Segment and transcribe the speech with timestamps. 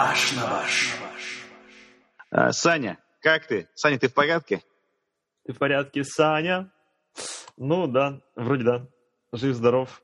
[0.00, 0.96] Ваш на ваш.
[2.30, 3.68] А, Саня, как ты?
[3.74, 4.64] Саня, ты в порядке?
[5.44, 6.72] Ты в порядке, Саня?
[7.58, 8.86] Ну да, вроде да.
[9.32, 10.02] Жив-здоров.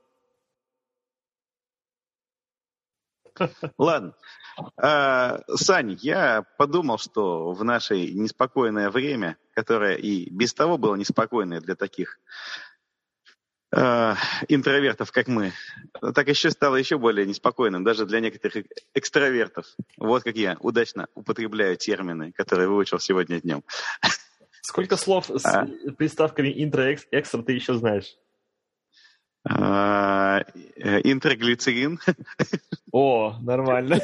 [3.79, 4.15] Ладно.
[4.77, 11.63] А, Сань, я подумал, что в наше неспокойное время, которое и без того было неспокойное
[11.63, 12.19] для таких
[13.77, 14.15] э,
[14.49, 15.53] интровертов, как мы,
[16.15, 19.67] так еще стало еще более неспокойным, даже для некоторых экстравертов.
[19.97, 23.63] Вот как я удачно употребляю термины, которые выучил сегодня днем.
[24.63, 25.67] Сколько слов с А.
[25.97, 28.17] приставками интро экстра ты еще знаешь?
[29.49, 30.41] А,
[30.75, 32.01] э, Интроглицерин,
[32.91, 34.01] О, нормально.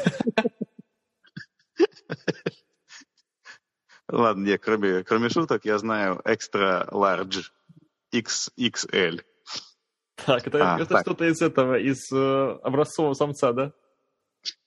[4.09, 7.51] ладно, не, кроме, кроме шуток, я знаю экстра large,
[8.15, 9.23] XXL.
[10.27, 11.03] Так, это, А, это так.
[11.03, 13.73] что-то из этого, из э, образцового самца, да?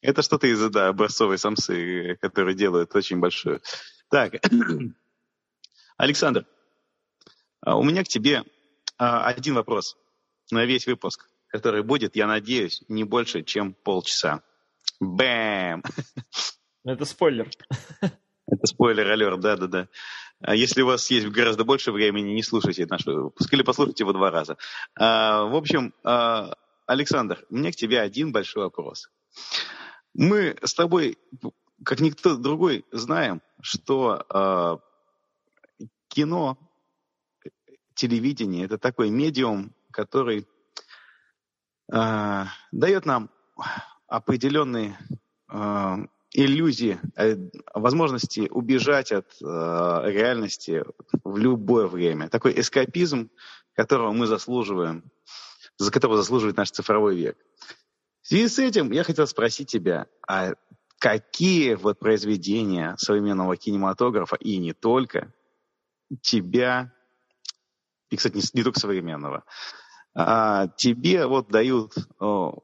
[0.01, 3.61] Это что-то из да, образцовой самсы, которые делают очень большую.
[4.09, 4.33] Так,
[5.97, 6.45] Александр,
[7.61, 8.43] а, у меня к тебе
[8.97, 9.97] а, один вопрос
[10.51, 14.41] на весь выпуск, который будет, я надеюсь, не больше, чем полчаса.
[14.99, 15.83] Бэм!
[16.85, 17.49] Это спойлер.
[18.47, 19.87] Это спойлер-алерт, да-да-да.
[20.41, 24.13] А Если у вас есть гораздо больше времени, не слушайте наш выпуск или послушайте его
[24.13, 24.57] два раза.
[24.95, 26.55] А, В общем, а,
[26.85, 29.09] Александр, у меня к тебе один большой вопрос.
[30.13, 31.17] Мы с тобой,
[31.83, 34.81] как никто другой, знаем, что
[36.07, 36.57] кино,
[37.95, 40.47] телевидение– это такой медиум, который
[41.87, 43.29] дает нам
[44.07, 44.97] определенные
[46.35, 47.37] иллюзии, э,
[47.73, 50.83] возможности убежать от э, реальности
[51.23, 52.29] в любое время.
[52.29, 53.29] Такой эскапизм,
[53.73, 55.03] которого мы заслуживаем,
[55.77, 57.37] за которого заслуживает наш цифровой век.
[58.21, 60.53] В связи с этим я хотел спросить тебя, а
[60.99, 65.33] какие вот произведения современного кинематографа и не только
[66.21, 66.91] тебя,
[68.09, 69.43] и, кстати, не, не только современного,
[70.13, 72.59] а, тебе вот дают о,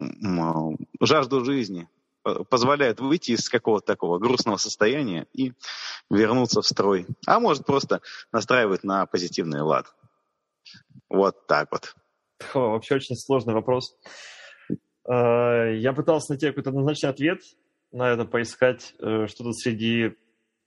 [0.00, 1.88] м, жажду жизни,
[2.34, 5.52] по- позволяют выйти из какого-то такого грустного состояния и
[6.10, 7.06] вернуться в строй.
[7.26, 8.00] А может просто
[8.32, 9.86] настраивает на позитивный лад.
[11.08, 11.94] Вот так вот.
[12.54, 13.96] О, вообще очень сложный вопрос.
[15.08, 17.40] Э, Я пытался найти какой-то однозначный ответ
[17.92, 20.14] на это, поискать э, что-то среди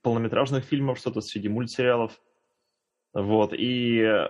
[0.02, 2.20] полнометражных фильмов, что-то среди мультсериалов.
[3.14, 3.52] Вот.
[3.52, 4.28] И э,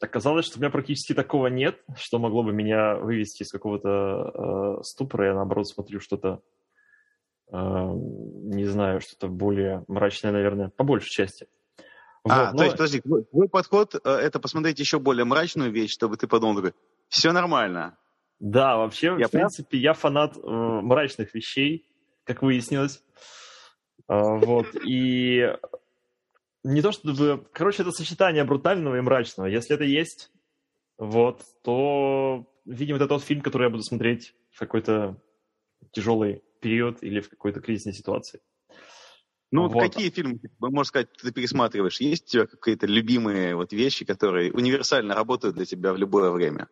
[0.00, 4.82] оказалось, что у меня практически такого нет, что могло бы меня вывести из какого-то э,
[4.84, 5.26] ступора.
[5.28, 6.40] Я, наоборот, смотрю что-то,
[7.50, 11.48] э, не знаю, что-то более мрачное, наверное, по большей части.
[12.24, 15.92] а, Вот, то но- есть, подожди, твой, подход э, это посмотреть еще более мрачную вещь,
[15.92, 16.74] чтобы ты подумал такой,
[17.08, 17.96] все нормально.
[18.40, 21.86] Да, вообще, Я в принципе, я фанат э, мрачных вещей,
[22.24, 23.02] как выяснилось.
[24.06, 25.56] А, вот, и
[26.64, 27.46] не то чтобы...
[27.52, 29.46] Короче, это сочетание брутального и мрачного.
[29.46, 30.30] Если это есть,
[30.98, 35.20] вот, то, видимо, это тот фильм, который я буду смотреть в какой-то
[35.92, 38.40] тяжелый период или в какой-то кризисной ситуации.
[39.50, 42.00] Ну, вот какие фильмы, можно сказать, ты пересматриваешь?
[42.00, 46.68] Есть у тебя какие-то любимые вот вещи, которые универсально работают для тебя в любое время?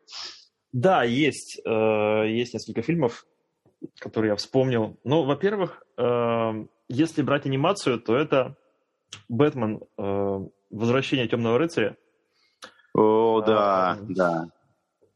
[0.72, 1.58] Да, есть.
[1.64, 3.26] э, есть несколько фильмов,
[3.98, 4.98] которые я вспомнил.
[5.04, 8.58] Ну, во-первых, э, если брать анимацию, то это
[9.28, 9.80] «Бэтмен.
[9.98, 11.96] э, Возвращение темного рыцаря».
[12.94, 14.48] О, да, А, да.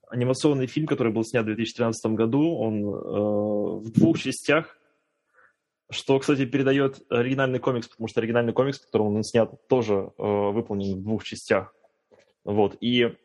[0.09, 2.57] Анимационный фильм, который был снят в 2013 году.
[2.57, 4.77] Он э, в двух частях.
[5.91, 10.23] Что, кстати, передает оригинальный комикс, потому что оригинальный комикс, в котором он снят, тоже э,
[10.23, 11.75] выполнен в двух частях.
[12.45, 12.77] Вот.
[12.81, 13.17] И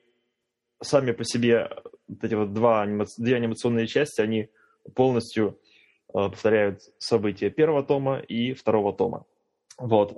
[0.81, 1.69] сами по себе
[2.07, 4.49] вот эти вот два анима- две анимационные части, они
[4.95, 5.59] полностью
[6.09, 9.25] э, повторяют события первого тома и второго тома.
[9.77, 10.15] Вот.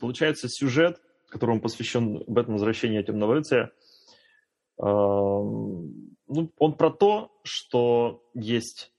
[0.00, 3.70] Получается, сюжет, которому посвящен Бэтмен Возвращение Темного рыцаря,
[6.30, 8.92] ну, он про то, что есть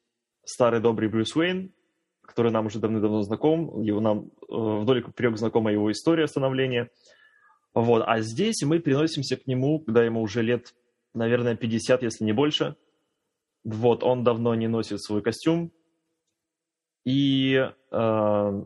[0.43, 1.73] старый добрый Брюс Уэйн,
[2.21, 6.89] который нам уже давно-давно знаком, его нам э, вдоль и поперек знакома его история становления.
[7.73, 8.03] Вот.
[8.05, 10.73] А здесь мы переносимся к нему, когда ему уже лет,
[11.13, 12.75] наверное, 50, если не больше.
[13.63, 15.71] Вот, он давно не носит свой костюм.
[17.05, 17.55] И
[17.91, 18.63] э,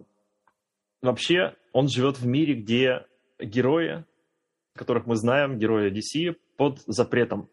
[1.05, 3.05] вообще он живет в мире, где
[3.39, 4.05] герои,
[4.75, 7.49] которых мы знаем, герои DC, под запретом.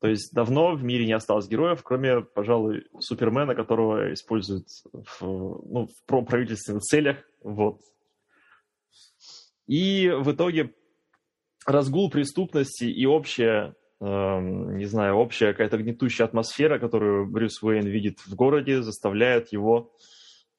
[0.00, 5.88] То есть давно в мире не осталось героев, кроме, пожалуй, Супермена, которого используют в, ну,
[6.06, 7.16] в правительственных целях.
[7.42, 7.80] Вот.
[9.66, 10.72] И в итоге
[11.66, 18.34] разгул преступности и общая не знаю, общая какая-то гнетущая атмосфера, которую Брюс Уэйн видит в
[18.34, 19.92] городе, заставляет его,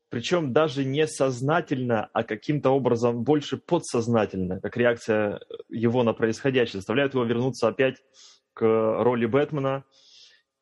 [0.09, 5.39] причем даже не сознательно, а каким-то образом больше подсознательно, как реакция
[5.69, 7.97] его на происходящее, заставляет его вернуться опять
[8.53, 9.85] к роли Бэтмена.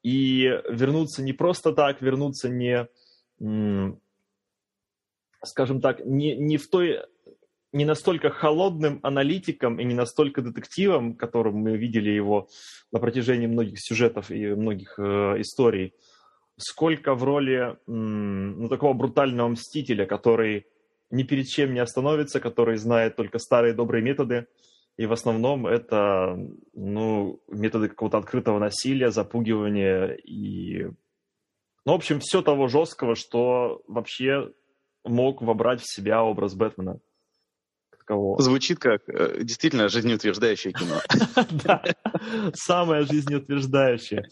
[0.03, 2.87] И вернуться не просто так, вернуться не,
[5.43, 7.01] скажем так, не, не в той
[7.73, 12.47] не настолько холодным аналитиком и не настолько детективом, которым мы видели его
[12.91, 15.93] на протяжении многих сюжетов и многих э, историй,
[16.57, 20.65] сколько в роли ну, такого брутального мстителя, который
[21.09, 24.47] ни перед чем не остановится, который знает только старые добрые методы,
[24.97, 26.37] и в основном это
[26.73, 30.85] ну, методы какого-то открытого насилия, запугивания и...
[31.85, 34.51] Ну, в общем, все того жесткого, что вообще
[35.05, 36.99] мог вобрать в себя образ Бэтмена
[38.07, 38.41] такового.
[38.41, 40.99] Звучит как э, действительно жизнеутверждающее кино.
[41.63, 41.83] Да,
[42.53, 44.27] самое жизнеутверждающее.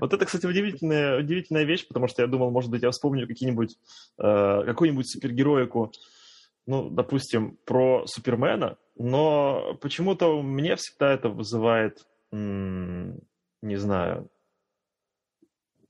[0.00, 3.76] Вот это, кстати, удивительная, удивительная вещь, потому что я думал, может быть, я вспомню какие-нибудь,
[4.18, 5.92] э, какую-нибудь супергероику,
[6.66, 14.28] ну, допустим, про Супермена, но почему-то мне всегда это вызывает, не знаю,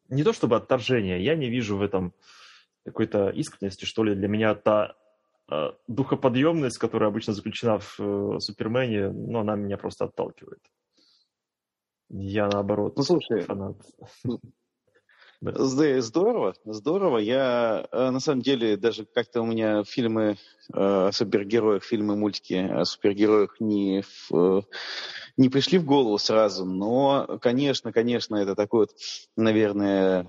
[0.08, 2.14] не то чтобы отторжение, я не вижу в этом
[2.84, 4.14] какой-то искренности, что ли.
[4.14, 4.94] Для меня та
[5.86, 10.60] духоподъемность, которая обычно заключена в э, Супермене, ну, она меня просто отталкивает.
[12.10, 13.76] Я, наоборот, ну, слушай, фанат.
[15.40, 17.18] Здорово, здорово.
[17.18, 20.36] Я, э, на самом деле, даже как-то у меня фильмы
[20.72, 24.64] о супергероях, фильмы, мультики о супергероях не, в,
[25.36, 26.64] не пришли в голову сразу.
[26.64, 28.96] Но, конечно, конечно, это такой вот,
[29.36, 30.26] наверное,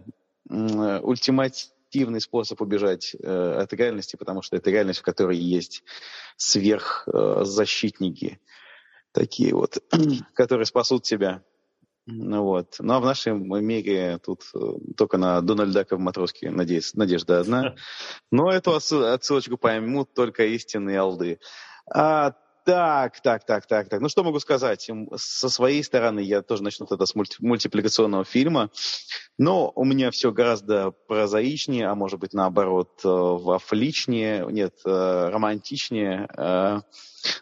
[0.48, 5.84] ультиматив эффективный способ убежать э, от реальности, потому что это реальность, в которой есть
[6.38, 8.38] сверхзащитники, э,
[9.12, 9.78] такие вот,
[10.34, 11.44] которые спасут тебя.
[12.06, 12.76] Ну вот.
[12.80, 14.60] Ну а в нашем мире тут э,
[14.98, 17.76] только на Дональда Дака в матроске надеюсь, надежда одна.
[18.32, 21.40] Но эту отсылочку поймут только истинные алды.
[21.92, 22.36] А
[22.70, 24.00] так, так, так, так, так.
[24.00, 24.88] Ну, что могу сказать?
[25.16, 28.70] Со своей стороны я тоже начну тогда с мульти- мультипликационного фильма.
[29.40, 36.28] Но у меня все гораздо прозаичнее, а может быть, наоборот, э, вафличнее, нет, э, романтичнее.
[36.38, 36.82] Э.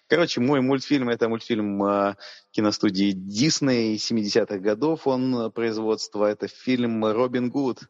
[0.07, 2.15] Короче, мой мультфильм– это мультфильм
[2.51, 6.23] киностудии Дисней 70-х годов, он производство.
[6.23, 7.81] Это фильм «Робин Гуд».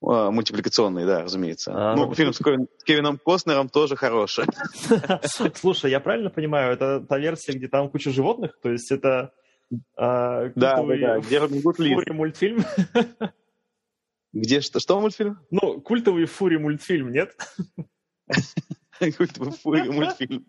[0.00, 1.72] А, мультипликационный, да, разумеется.
[1.74, 4.44] А, ну, ну, фильм с, Кевин, с Кевином Костнером тоже хороший.
[5.54, 8.58] Слушай, я правильно понимаю, это та версия, где там куча животных?
[8.62, 9.32] То есть это
[9.96, 12.64] а, да, да, да, где Робин Гуд Фури мультфильм?
[14.32, 15.38] Где что, что мультфильм?
[15.50, 17.34] Ну, культовый Фури мультфильм, нет?
[19.16, 20.46] Культовый Фури мультфильм.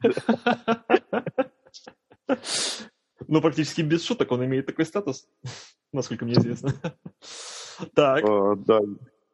[3.28, 5.28] Ну, практически без шуток он имеет такой статус,
[5.94, 6.74] насколько мне известно.
[7.96, 8.24] Так.
[8.66, 8.82] Да, а,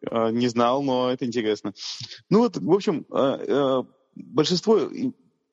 [0.02, 1.74] не знал, но это интересно.
[2.30, 4.90] Ну вот, в общем, а, а, большинство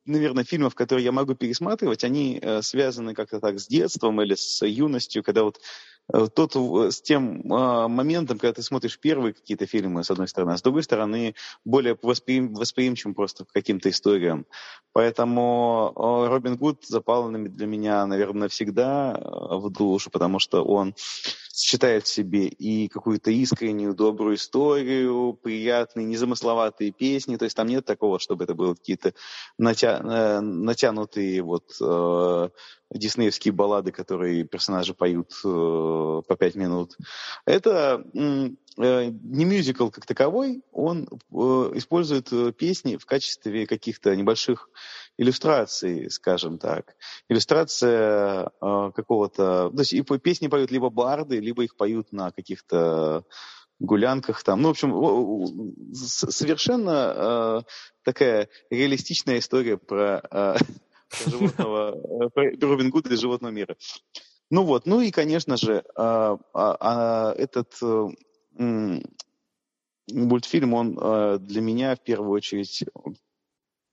[0.04, 4.66] наверное, фильмов, которые я могу пересматривать, они э, связаны как-то так с детством или с
[4.66, 5.60] юностью, когда вот
[6.12, 6.54] Э, тот
[6.92, 10.62] с тем а, моментом, когда ты смотришь первые какие-то фильмы, с одной стороны, а с
[10.62, 11.34] другой стороны,
[11.64, 14.46] более восприим, восприимчивым просто к каким-то историям.
[14.92, 20.94] Поэтому Робин Гуд запал для меня, наверное, навсегда э, в душу, потому что он
[21.62, 27.36] сочетает в себе и какую-то искреннюю, добрую историю, приятные, незамысловатые песни.
[27.36, 29.14] То есть там нет такого, чтобы это были какие-то
[29.58, 30.00] натя...
[30.02, 31.64] Э, натянутые вот
[32.94, 36.96] диснеевские баллады, которые персонажи поют э, по пять минут.
[37.46, 41.36] Это э, не мюзикл как таковой, он э,
[41.74, 44.68] использует э, песни в качестве каких-то небольших
[45.18, 46.96] иллюстраций, скажем так.
[47.28, 49.70] Иллюстрация э, какого-то...
[49.70, 53.24] То есть и песни поют либо барды, либо их поют на каких-то
[53.78, 54.62] гулянках там.
[54.62, 57.62] Ну, в общем, совершенно э,
[58.04, 60.56] такая реалистичная история про э,
[61.26, 63.76] животного, э, Робин Гуда из животного мира.
[64.50, 68.08] Ну вот, ну и, конечно же, а, а этот э,
[70.12, 72.84] мультфильм, он э, для меня в первую очередь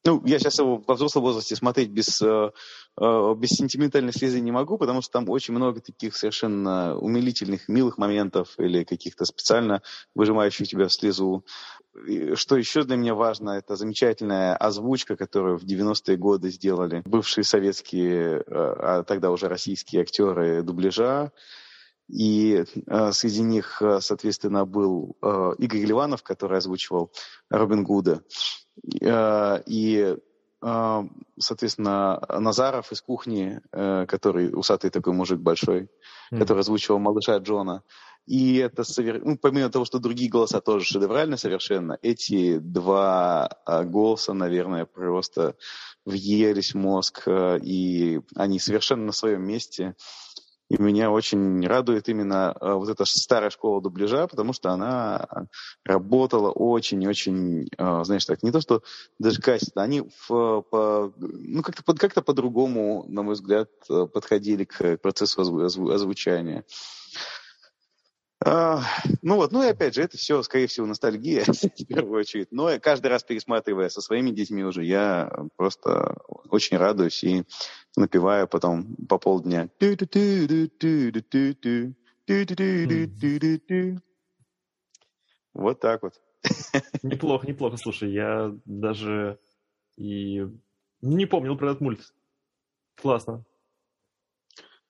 [0.06, 2.52] ну, я сейчас его во взрослом возрасте смотреть без, э,
[3.00, 7.98] э, без сентиментальной слезы не могу, потому что там очень много таких совершенно умилительных, милых
[7.98, 9.82] моментов или каких-то специально
[10.16, 11.46] выжимающих тебя в слезу.
[12.08, 17.44] И что еще для меня важно, это замечательная озвучка, которую в 90-е годы сделали бывшие
[17.44, 21.34] советские, э, а тогда уже российские актеры дубляжа.
[22.08, 22.64] И
[23.12, 25.16] среди них, соответственно, был
[25.60, 27.12] Игорь Ливанов, который озвучивал
[27.52, 28.24] Робин Гуда.
[29.02, 30.16] Э, и
[30.62, 31.04] э,
[31.38, 35.90] соответственно, Назаров из кухни, э, который усатый такой мужик большой,
[36.32, 36.40] mm.
[36.40, 37.84] который озвучивал малыша Джона.
[38.26, 39.22] И это, совер...
[39.24, 45.56] ну, помимо того, что другие голоса тоже шедевральны совершенно, эти два голоса, наверное, просто
[46.06, 49.96] въелись в мозг, и они совершенно на своем месте.
[50.70, 55.28] И меня очень радует именно э, вот эта старая школа дубляжа, потому что она
[55.84, 58.84] работала очень-очень, э, знаешь, так, не то что
[59.18, 64.98] даже качественно, они в, по, ну, как-то, под, как-то по-другому, на мой взгляд, подходили к
[64.98, 66.64] процессу озвучания.
[68.52, 68.82] А,
[69.22, 72.52] ну вот, ну и опять же, это все, скорее всего, ностальгия, в первую очередь.
[72.52, 76.18] Но каждый раз пересматривая со своими детьми уже, я просто
[76.50, 77.44] очень радуюсь и
[77.96, 79.70] напиваю потом по полдня.
[85.54, 86.14] Вот так вот.
[87.04, 87.78] Неплохо, неплохо.
[87.78, 89.38] Слушай, я даже
[89.96, 90.48] и
[91.02, 92.02] не помнил про этот мульт.
[92.96, 93.46] Классно.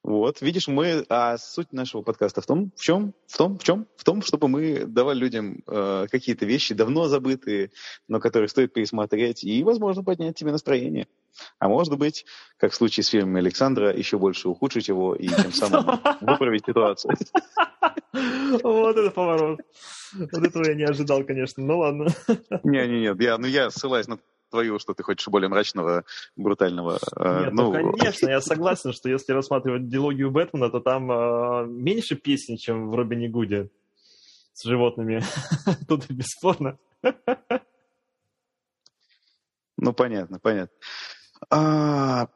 [0.04, 3.86] Вот, видишь, мы, а суть нашего подкаста в том, в чем, в том, в чем,
[3.98, 7.72] в том, чтобы мы давали людям э, какие-то вещи давно забытые,
[8.08, 11.08] но которые стоит пересмотреть и, возможно, поднять тебе настроение.
[11.60, 12.26] А может быть,
[12.58, 17.16] как в случае с фильмом Александра, еще больше ухудшить его и тем самым выправить ситуацию.
[18.64, 19.60] Вот это поворот.
[20.14, 21.64] Вот этого я не ожидал, конечно.
[21.64, 22.08] Ну ладно.
[22.64, 24.18] Не-не-не, я, ну я ссылаюсь на
[24.50, 26.04] твою, что ты хочешь более мрачного,
[26.36, 27.00] брутального.
[27.16, 31.66] Э, Нет, ну, ну, конечно, я согласен, что если рассматривать дилогию Бэтмена, то там э,
[31.68, 33.70] меньше песен, чем в Робине Гуде
[34.54, 35.24] с животными.
[35.88, 36.78] Тут бесспорно.
[39.78, 40.76] Ну, понятно, понятно.
[41.50, 42.28] А,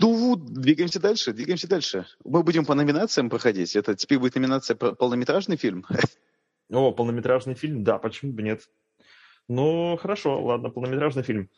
[0.00, 2.06] ну, двигаемся дальше, двигаемся дальше.
[2.24, 3.76] Мы будем по номинациям проходить.
[3.76, 5.86] Это теперь будет номинация полнометражный фильм.
[6.70, 7.84] О, полнометражный фильм?
[7.84, 8.68] Да, почему бы нет?
[9.48, 11.50] Ну, хорошо, ладно, полнометражный фильм.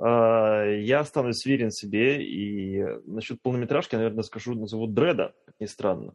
[0.00, 6.14] А, я останусь верен себе, и насчет полнометражки, наверное, скажу, назову Дреда, как ни странно.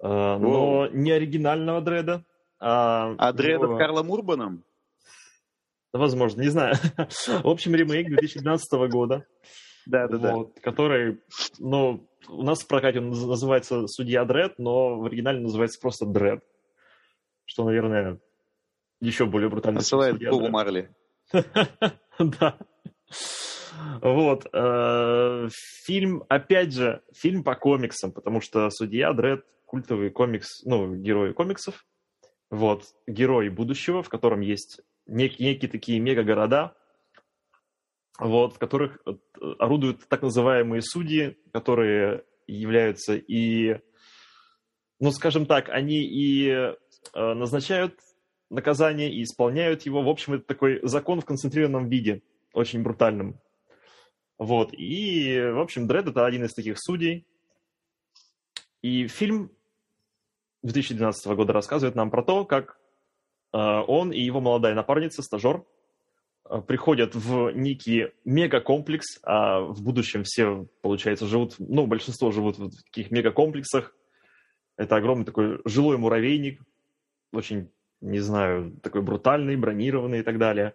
[0.00, 2.24] А, но не оригинального Дреда,
[2.58, 3.14] а...
[3.18, 4.64] А Дреда с Карлом Урбаном?
[5.92, 6.74] Возможно, не знаю.
[6.96, 9.26] В общем, ремейк 2012 года.
[9.84, 10.34] Да, да, да.
[10.62, 11.20] Который,
[11.58, 16.44] ну, у нас в прокате он называется «Судья Дред», но в оригинале называется просто «Дред».
[17.44, 18.20] Что, наверное,
[19.02, 19.80] еще более брутально.
[19.80, 20.90] Посылает Богу Марли.
[22.18, 22.58] Да.
[24.00, 24.46] Вот.
[24.52, 25.48] Э,
[25.84, 31.84] фильм, опять же, фильм по комиксам, потому что Судья Дред культовый комикс, ну, герой комиксов.
[32.50, 32.84] Вот.
[33.06, 36.76] Герой будущего, в котором есть некие, некие такие мега-города,
[38.18, 39.14] вот, в которых э,
[39.58, 43.80] орудуют так называемые судьи, которые являются и,
[45.00, 46.74] ну, скажем так, они и э,
[47.14, 47.98] назначают
[48.52, 50.02] наказание и исполняют его.
[50.02, 53.40] В общем, это такой закон в концентрированном виде, очень брутальным.
[54.38, 54.72] Вот.
[54.72, 57.26] И, в общем, Дред это один из таких судей.
[58.82, 59.50] И фильм
[60.62, 62.78] 2012 года рассказывает нам про то, как
[63.52, 65.64] э, он и его молодая напарница, стажер,
[66.44, 72.70] э, приходят в некий мегакомплекс, а в будущем все, получается, живут, ну, большинство живут в
[72.84, 73.94] таких мегакомплексах.
[74.76, 76.60] Это огромный такой жилой муравейник,
[77.32, 77.70] очень
[78.02, 80.74] не знаю, такой брутальный, бронированный и так далее.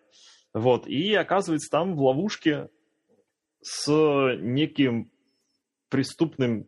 [0.54, 2.70] Вот, и оказывается там в ловушке
[3.62, 3.88] с
[4.40, 5.12] неким
[5.90, 6.68] преступным,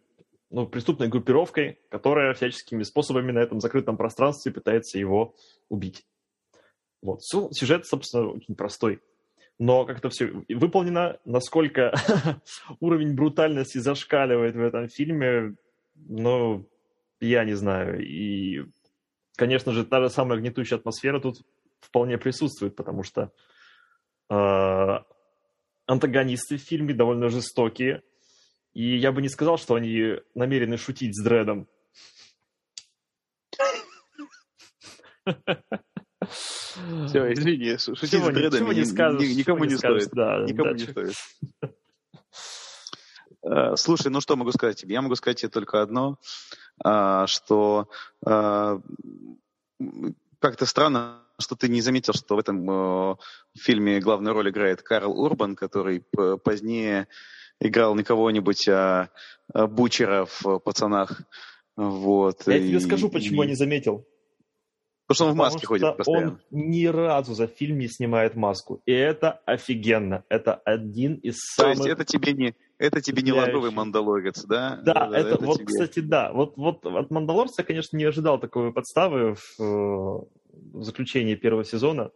[0.51, 5.35] ну, преступной группировкой, которая всяческими способами на этом закрытом пространстве пытается его
[5.69, 6.05] убить.
[7.01, 9.01] Вот, сюжет, собственно, очень простой.
[9.57, 11.93] Но как это все выполнено, насколько
[12.79, 15.55] уровень брутальности зашкаливает в этом фильме,
[15.95, 16.65] ну,
[17.19, 18.05] я не знаю.
[18.05, 18.65] И
[19.39, 21.37] конечно же, та же самая гнетущая атмосфера тут
[21.79, 23.31] вполне присутствует, потому что
[24.29, 24.97] э,
[25.85, 28.03] антагонисты в фильме довольно жестокие,
[28.73, 31.69] и я бы не сказал, что они намерены шутить с Дредом.
[37.07, 40.09] Все, извини, шутить с Дредом не скажешь, никому не стоит.
[40.11, 41.15] Да, никому не стоит.
[43.41, 44.95] Э, слушай, ну что могу сказать тебе?
[44.95, 46.19] Я могу сказать тебе только одно,
[46.81, 47.89] что
[48.25, 48.81] а,
[50.39, 53.17] как-то странно, что ты не заметил, что в этом
[53.57, 56.03] фильме главную роль играет Карл Урбан, который
[56.43, 57.07] позднее
[57.59, 59.09] играл не кого-нибудь, а,
[59.53, 61.21] а Бучера в «Пацанах».
[61.75, 62.45] Вот.
[62.47, 63.45] Я и, тебе скажу, почему и...
[63.45, 64.05] я не заметил.
[65.07, 66.31] Потому что он в маске ходит постоянно.
[66.31, 68.81] он ни разу за фильм не снимает маску.
[68.85, 70.23] И это офигенно.
[70.29, 71.77] Это один из самых...
[71.77, 74.79] То есть это тебе не, это тебе не ладовый мандалорец, да?
[74.83, 75.65] Да, это, это вот, тебе...
[75.65, 76.31] кстати, да.
[76.31, 82.11] Вот, вот от мандалорца конечно, не ожидал такой подставы в, в заключении первого сезона.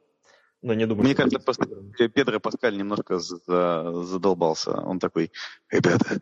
[0.62, 1.66] Но не думаю, Мне кажется, просто
[2.08, 4.72] Педро Паскаль немножко задолбался.
[4.72, 5.34] Он такой,
[5.70, 6.22] ребята,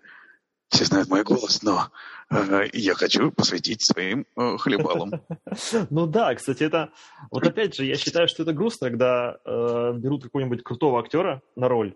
[0.70, 1.90] все знают мой голос, но
[2.32, 5.22] э, я хочу посвятить своим э, хлебалам.
[5.92, 6.92] Ну да, кстати, это...
[7.30, 11.68] Вот опять же, я считаю, что это грустно, когда э, берут какого-нибудь крутого актера на
[11.68, 11.96] роль,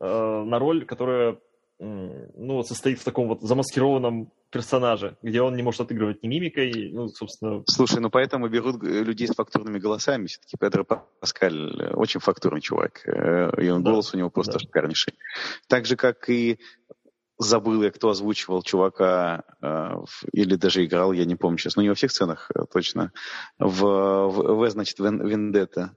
[0.00, 1.38] э, на роль, которая
[1.80, 7.08] ну, состоит в таком вот замаскированном персонаже, где он не может отыгрывать ни мимикой, ну,
[7.08, 7.62] собственно...
[7.66, 10.26] Слушай, ну поэтому берут людей с фактурными голосами.
[10.26, 14.58] Все-таки Педро Паскаль очень фактурный чувак, и он, да, голос у него просто да.
[14.58, 15.14] шикарнейший.
[15.68, 16.58] Так же, как и
[17.38, 19.94] забыл я, кто озвучивал чувака, э,
[20.32, 23.12] или даже играл, я не помню сейчас, но не во всех сценах э, точно,
[23.58, 25.96] в, в, в значит, Вендетта.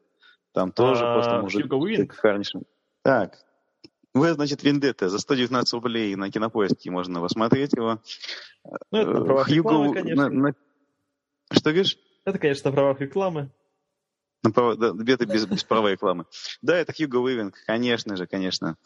[0.53, 1.63] Там тоже а, просто мужик.
[3.01, 3.39] Так,
[4.13, 7.99] В, значит, Вендетта за 119 рублей на кинопоиске можно посмотреть его.
[8.91, 9.55] Ну, это на э, правах Хьюго...
[9.55, 10.29] рекламы, конечно.
[10.29, 10.55] На, на...
[11.51, 11.97] Что говоришь?
[12.23, 13.49] Это, конечно, на правах рекламы.
[14.43, 14.75] На право...
[14.75, 16.25] да, без, без права рекламы.
[16.61, 18.77] Да, это Хьюго Уивинг, конечно же, конечно.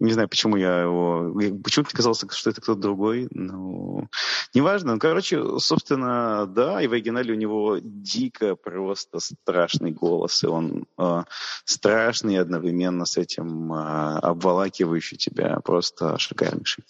[0.00, 1.32] Не знаю, почему я его...
[1.62, 3.28] Почему-то казалось, что это кто-то другой.
[3.30, 4.08] Ну,
[4.54, 4.94] неважно.
[4.94, 10.42] Ну, короче, собственно, да, и в оригинале у него дико просто страшный голос.
[10.42, 11.22] И он э,
[11.64, 15.60] страшный одновременно с этим э, обволакивающий тебя.
[15.60, 16.84] Просто шикарнейший.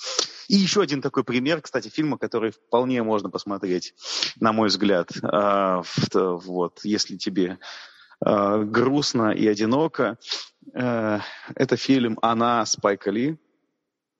[0.48, 3.94] И еще один такой пример, кстати, фильма, который вполне можно посмотреть,
[4.40, 5.10] на мой взгляд.
[5.22, 7.58] Э, вот, если тебе
[8.24, 10.18] э, грустно и одиноко.
[10.74, 11.20] Э,
[11.54, 13.38] это фильм «Она» Спайка Ли.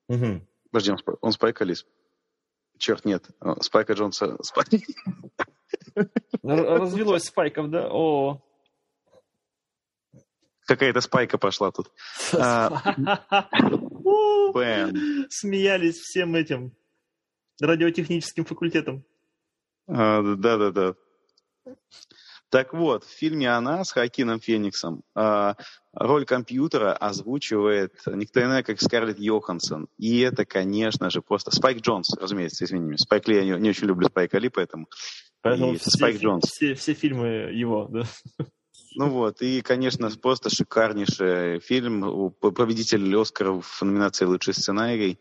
[0.07, 0.41] Угу.
[0.71, 1.75] Подожди, он, он Спайка Ли?
[2.77, 3.29] Черт, нет.
[3.61, 4.37] Спайка Джонса.
[4.41, 4.67] Спайк...
[6.43, 7.89] Развелось спайков, да?
[7.91, 8.41] О.
[10.65, 11.91] Какая-то спайка пошла тут.
[12.33, 12.69] А,
[15.29, 16.75] Смеялись всем этим
[17.59, 19.03] радиотехническим факультетом.
[19.87, 20.95] А, да-да-да.
[22.49, 25.53] Так вот, в фильме «Она» с Хакином Фениксом э,
[25.93, 29.87] роль компьютера озвучивает никто иной, как Скарлетт Йоханссон.
[29.97, 31.51] И это, конечно же, просто...
[31.51, 32.97] Спайк Джонс, разумеется, извини меня.
[32.97, 34.87] Спайк Ли, я не, не очень люблю Спайка Ли, поэтому...
[35.41, 36.45] Поэтому и все, Спайк Джонс.
[36.45, 38.03] Все, все фильмы его, да.
[38.95, 42.31] Ну вот, и, конечно, просто шикарнейший фильм.
[42.31, 45.19] Победитель Оскара в номинации «Лучший сценарий».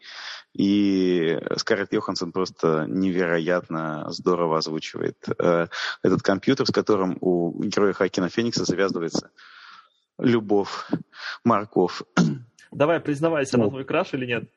[0.55, 5.67] И Скарлетт Йоханссон просто невероятно здорово озвучивает э,
[6.03, 9.31] этот компьютер, с которым у героя Хакина Феникса завязывается
[10.19, 10.71] любовь
[11.45, 12.03] Марков.
[12.71, 14.51] Давай, признавайся, ну, она твой краш или нет?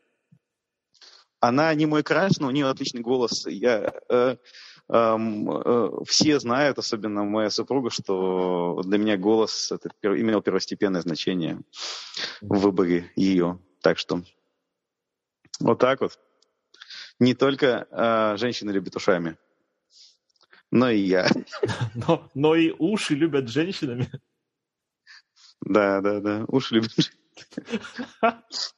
[1.40, 3.46] Она не мой краш, но у нее отличный голос.
[3.48, 3.94] Я...
[4.10, 4.38] Э,
[4.88, 11.62] все знают, особенно моя супруга, что для меня голос это имел первостепенное значение
[12.42, 13.60] в выборе ее.
[13.82, 14.22] Так что
[15.60, 16.20] вот так вот.
[17.20, 19.38] Не только э, женщины любят ушами,
[20.72, 21.30] но и я.
[21.96, 24.10] Но, но и уши любят женщинами.
[25.62, 26.46] Да, да, да.
[26.48, 26.92] Уши любят
[28.22, 28.32] Э,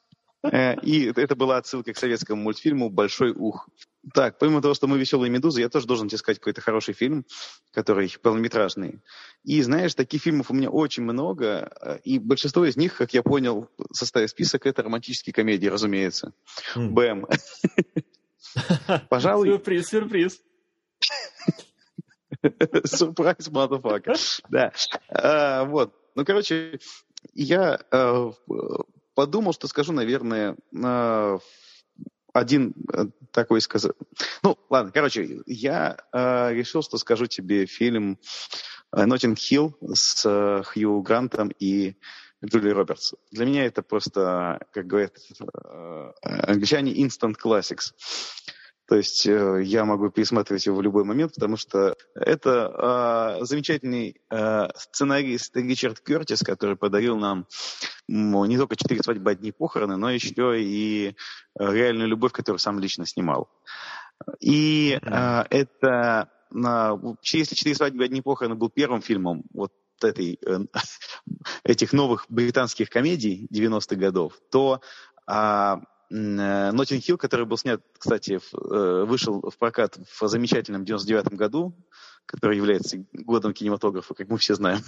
[0.52, 3.70] и это была отсылка к советскому мультфильму «Большой ух».
[4.14, 7.26] Так, помимо того, что мы «Веселые медузы», я тоже должен тебе сказать какой-то хороший фильм,
[7.72, 9.02] который полнометражный.
[9.44, 13.24] И знаешь, таких фильмов у меня очень много, э, и большинство из них, как я
[13.24, 16.34] понял, составив список, это романтические комедии, разумеется.
[16.76, 16.90] Mm.
[16.90, 17.28] Бэм.
[19.10, 19.48] Пожалуй...
[19.48, 20.42] Сюрприз, сюрприз.
[22.84, 24.18] Сюрприз, motherfucker.
[24.50, 24.74] Да.
[25.08, 25.96] А, вот.
[26.16, 26.80] Ну, короче,
[27.34, 28.32] я э,
[29.16, 30.56] подумал, что скажу, наверное,
[32.34, 33.92] один э, такой сказал.
[34.42, 38.18] Ну, ладно, короче, я э, решил, что скажу тебе фильм
[38.92, 41.96] «Ноттинг Хилл» с э, Хью Грантом и
[42.44, 43.14] Джули Робертс.
[43.32, 47.94] Для меня это просто, как говорят э, англичане, instant classics.
[48.88, 54.22] То есть э, я могу пересматривать его в любой момент, потому что это э, замечательный
[54.30, 57.48] э, сценарист Ричард Кертис, который подарил нам
[58.08, 61.14] ну, не только «Четыре свадьбы, одни похороны», но еще и э,
[61.60, 63.50] «Реальную любовь», которую сам лично снимал.
[64.40, 70.60] И э, это, э, если «Четыре свадьбы, одни похороны» был первым фильмом вот этой, э,
[71.64, 74.82] этих новых британских комедий 90-х годов, то
[75.28, 75.76] э,
[76.10, 81.74] Нотинг Хилл, который был снят, кстати, э, вышел в прокат в замечательном 99 году,
[82.26, 84.80] который является годом кинематографа, как мы все знаем.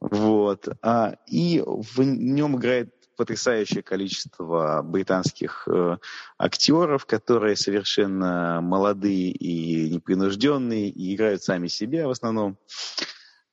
[0.00, 0.68] Вот.
[0.80, 5.96] А, и в нем играет потрясающее количество британских э,
[6.38, 12.56] актеров, которые совершенно молодые и непринужденные, и играют сами себя в основном.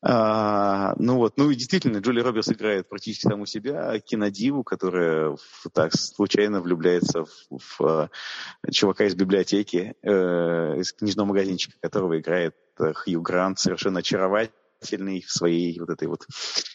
[0.08, 5.36] А, ну вот, ну и действительно, Джули Робертс играет практически саму себя, кинодиву, которая
[5.74, 12.56] так случайно влюбляется в, в, в чувака из библиотеки, э, из книжного магазинчика, которого играет
[12.80, 16.28] э, Хью Грант, совершенно очаровательный в своей вот этой вот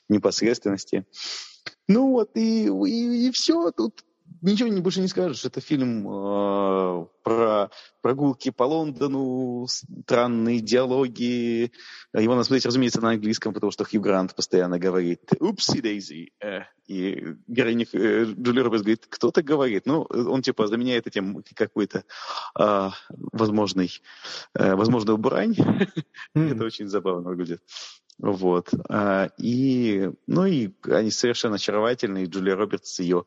[0.09, 1.07] непосредственности.
[1.87, 4.05] Ну вот, и, и, и все, тут
[4.43, 5.45] ничего не, больше не скажешь.
[5.45, 7.71] Это фильм э, про
[8.03, 11.73] прогулки по Лондону, странные диалоги.
[12.15, 16.33] Его надо смотреть, разумеется, на английском, потому что Хью Грант постоянно говорит «Упси, Дейзи».
[16.41, 19.87] Э, и героиня э, Джули Робертс говорит «Кто-то говорит».
[19.87, 22.05] Ну, он типа заменяет этим какой-то
[22.59, 22.91] э,
[23.33, 23.93] возможный,
[24.55, 25.55] э, возможную брань.
[26.35, 27.63] Это очень забавно выглядит.
[28.21, 28.69] Вот.
[28.89, 32.27] А, и, ну и они совершенно очаровательные.
[32.27, 33.25] Джулия Робертс с ее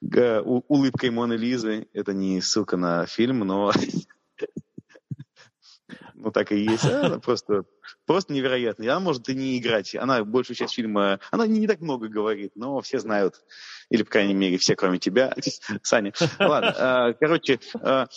[0.00, 1.88] улыбкой Моны Лизы.
[1.92, 3.72] Это не ссылка на фильм, но
[6.14, 6.84] ну так и есть.
[6.84, 7.64] Она просто,
[8.06, 8.84] просто невероятно.
[8.84, 9.94] Она может и не играть.
[9.94, 13.44] Она большую часть фильма, она не, не так много говорит, но все знают,
[13.90, 15.34] или, по крайней мере, все, кроме тебя,
[15.82, 16.14] Саня.
[16.38, 18.08] Ладно, а, короче, а, а,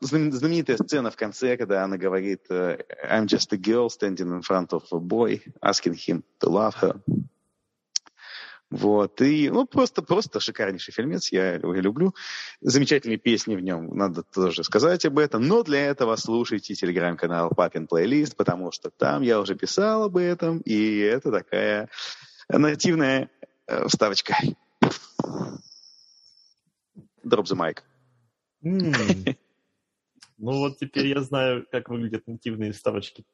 [0.00, 2.78] знаменитая сцена в конце, когда она говорит э,
[3.08, 7.00] «I'm just a girl standing in front of a boy, asking him to love her».
[8.68, 12.16] Вот, и, ну, просто, просто шикарнейший фильмец, я его люблю.
[12.60, 15.46] Замечательные песни в нем, надо тоже сказать об этом.
[15.46, 20.58] Но для этого слушайте телеграм-канал Папин Плейлист, потому что там я уже писал об этом,
[20.58, 21.88] и это такая
[22.48, 23.30] нативная
[23.68, 24.36] э, вставочка.
[27.24, 27.78] Drop the mic.
[30.38, 33.24] Ну вот теперь я знаю, как выглядят нативные вставочки.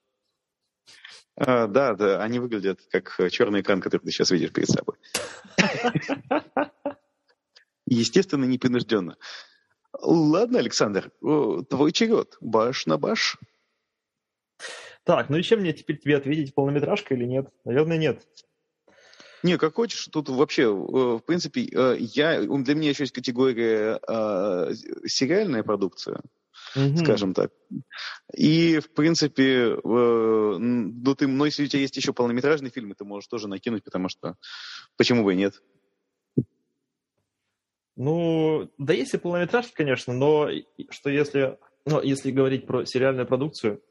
[1.34, 4.96] А, да, да, они выглядят как черный экран, который ты сейчас видишь перед собой.
[7.86, 9.16] Естественно, непринужденно.
[10.00, 12.36] Ладно, Александр, твой черед.
[12.40, 13.36] Баш на баш.
[15.04, 17.52] Так, ну и чем мне теперь тебе ответить, полнометражка или нет?
[17.64, 18.24] Наверное, нет.
[19.42, 23.98] Не, как хочешь, тут вообще, э, в принципе, э, я, для меня еще есть категория
[24.06, 24.74] э,
[25.06, 26.20] сериальная продукция,
[26.76, 26.96] mm-hmm.
[26.98, 27.50] скажем так.
[28.36, 33.28] И, в принципе, ну, ты, но если у тебя есть еще полнометражный фильм, ты можешь
[33.28, 34.36] тоже накинуть, потому что
[34.96, 35.60] почему бы и нет?
[37.96, 40.48] Ну, да есть и полнометражка, конечно, но
[40.90, 43.82] что если, ну, если говорить про сериальную продукцию...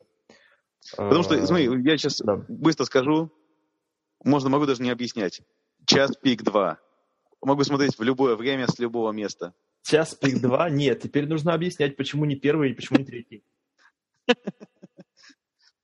[0.97, 2.43] Потому что, смотри, я сейчас да.
[2.47, 3.31] быстро скажу,
[4.23, 5.41] можно, могу даже не объяснять.
[5.85, 6.79] Час пик 2.
[7.41, 9.53] Могу смотреть в любое время с любого места.
[9.83, 10.69] Час пик 2?
[10.69, 13.43] Нет, теперь нужно объяснять, почему не первый и почему не третий.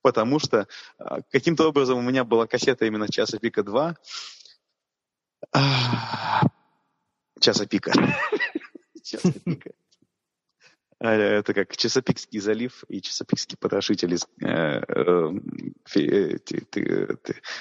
[0.01, 3.95] Потому что а, каким-то образом у меня была кассета именно часа пика 2.
[7.39, 7.91] Часа пика.
[9.03, 9.71] Часа пика.
[10.99, 14.81] А, это как Чесопикский залив и Чесопикский потрошитель из э,
[15.95, 16.37] э,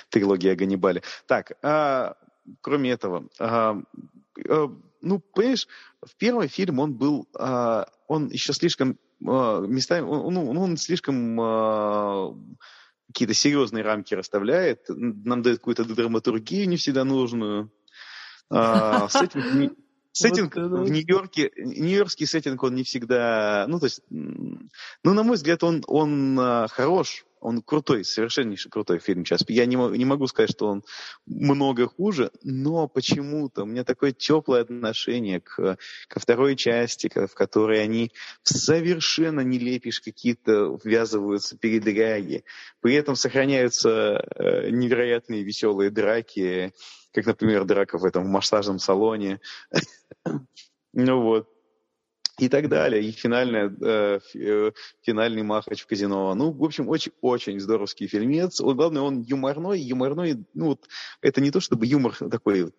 [0.08, 1.02] трилогии о Ганнибале.
[1.26, 2.16] Так, а,
[2.62, 3.76] кроме этого, а,
[4.48, 4.68] а,
[5.02, 5.68] ну, понимаешь,
[6.02, 11.38] в первый фильм он был, а, он еще слишком а, местами, он, ну, он слишком
[11.40, 12.34] а,
[13.08, 17.70] какие-то серьезные рамки расставляет, нам дает какую-то драматургию не всегда нужную.
[18.48, 19.76] С этим
[20.16, 25.36] Сеттинг вот, в Нью-Йорке, нью-йоркский сеттинг, он не всегда, ну, то есть, ну, на мой
[25.36, 29.44] взгляд, он, он а, хорош, он крутой, совершеннейший крутой фильм сейчас.
[29.46, 30.82] Я не, не могу сказать, что он
[31.26, 35.78] много хуже, но почему-то у меня такое теплое отношение к,
[36.08, 38.10] ко второй части, в которой они
[38.42, 42.44] совершенно не лепишь какие-то ввязываются передряги.
[42.80, 46.72] При этом сохраняются э, невероятные веселые драки,
[47.12, 49.40] как, например, драка в этом массажном салоне.
[50.92, 51.55] ну вот.
[52.38, 53.02] И так далее.
[53.02, 56.34] И финальная, э, э, финальный махач в казино.
[56.34, 58.60] Ну, в общем, очень-очень здоровский фильмец.
[58.60, 59.80] Вот, главное, он юморной.
[59.80, 60.86] Юморной, ну, вот,
[61.22, 62.74] это не то, чтобы юмор такой, вот,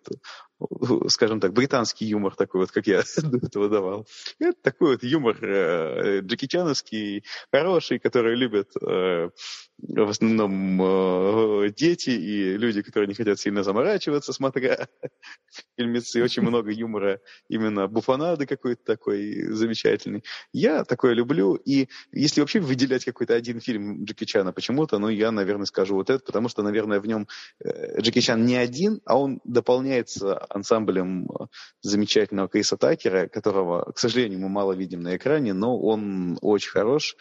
[1.08, 4.06] скажем так, британский юмор такой, вот, как я до этого давал.
[4.38, 9.30] Это такой вот юмор э, Джеки Чановский, хороший, который любят э,
[9.78, 14.88] в основном э, дети и люди, которые не хотят сильно заморачиваться, смотря
[15.76, 16.22] фильмецы.
[16.22, 20.24] Очень много юмора, именно буфонады какой-то такой замечательный.
[20.52, 25.30] Я такое люблю, и если вообще выделять какой-то один фильм Джеки Чана почему-то, ну, я,
[25.30, 27.28] наверное, скажу вот это, потому что, наверное, в нем
[27.62, 31.46] э, Джеки Чан не один, а он дополняется ансамблем э,
[31.82, 37.16] замечательного Криса Такера, которого, к сожалению, мы мало видим на экране, но он очень хорош.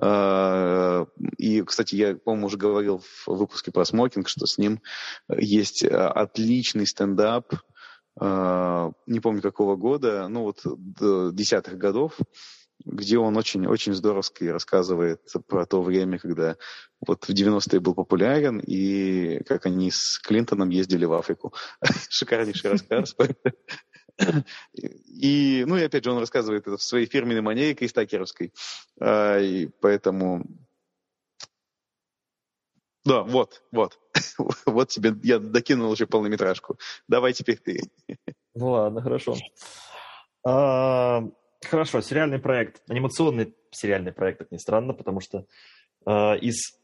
[0.00, 1.06] А,
[1.38, 4.80] и, кстати, я, по-моему, уже говорил в выпуске про смокинг, что с ним
[5.28, 7.52] есть а, отличный стендап,
[8.20, 10.62] не помню какого года, ну вот
[11.36, 12.18] десятых годов,
[12.84, 16.56] где он очень-очень здоровски рассказывает про то время, когда
[17.06, 21.54] вот в 90-е был популярен, и как они с Клинтоном ездили в Африку.
[22.08, 23.14] Шикарнейший рассказ.
[24.72, 28.52] И, ну и опять же, он рассказывает это в своей фирменной манере кристакеровской.
[29.00, 30.44] А, и поэтому
[33.04, 33.98] Да, вот, вот.
[34.66, 36.78] вот тебе я докинул уже полнометражку.
[37.06, 37.80] Давай теперь ты.
[38.54, 39.36] Ну ладно, хорошо.
[41.64, 42.82] Хорошо, сериальный проект.
[42.88, 45.46] Анимационный сериальный проект, как ни странно, потому что
[46.06, 46.78] а, из,